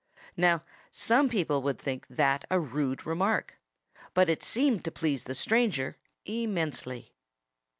[0.35, 3.59] Now, some people would think that a rude remark.
[4.15, 7.13] But it seemed to please the stranger immensely.